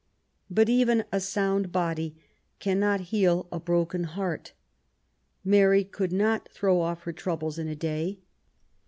*' 0.29 0.39
But 0.49 0.67
even 0.67 1.05
a 1.11 1.19
sound 1.19 1.71
body 1.71 2.15
cannot 2.59 3.01
heal 3.11 3.47
a 3.51 3.59
broken 3.59 4.05
heart. 4.05 4.51
Mary 5.43 5.83
could 5.83 6.11
not 6.11 6.49
throw 6.49 6.77
ofif 6.79 7.01
her 7.03 7.13
troubles 7.13 7.59
in 7.59 7.67
a 7.67 7.75
day. 7.75 8.19